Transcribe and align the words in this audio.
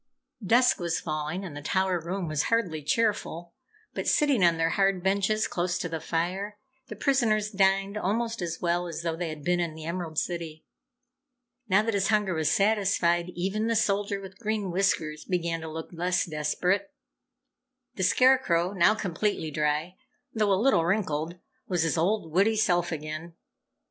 Dusk 0.43 0.79
was 0.79 0.99
falling 0.99 1.45
and 1.45 1.55
the 1.55 1.61
tower 1.61 1.99
room 1.99 2.27
was 2.27 2.45
hardly 2.49 2.81
cheerful, 2.81 3.53
but 3.93 4.07
sitting 4.07 4.43
on 4.43 4.57
their 4.57 4.71
hard 4.71 5.03
benches 5.03 5.47
close 5.47 5.77
to 5.77 5.87
the 5.87 5.99
fire, 5.99 6.57
the 6.87 6.95
prisoners 6.95 7.51
dined 7.51 7.95
almost 7.95 8.41
as 8.41 8.59
well 8.59 8.87
as 8.87 9.03
though 9.03 9.15
they 9.15 9.29
had 9.29 9.43
been 9.43 9.59
in 9.59 9.75
the 9.75 9.85
Emerald 9.85 10.17
City. 10.17 10.65
Now 11.69 11.83
that 11.83 11.93
his 11.93 12.07
hunger 12.07 12.33
was 12.33 12.49
satisfied, 12.49 13.29
even 13.35 13.67
the 13.67 13.75
Soldier 13.75 14.19
with 14.19 14.39
Green 14.39 14.71
Whiskers 14.71 15.23
began 15.23 15.61
to 15.61 15.69
look 15.69 15.89
less 15.91 16.25
desperate. 16.25 16.91
The 17.93 18.01
Scarecrow, 18.01 18.71
now 18.73 18.95
completely 18.95 19.51
dry 19.51 19.97
though 20.33 20.51
a 20.51 20.57
little 20.59 20.83
wrinkled, 20.83 21.37
was 21.67 21.83
his 21.83 21.95
old, 21.95 22.31
witty 22.31 22.55
self 22.55 22.91
again. 22.91 23.35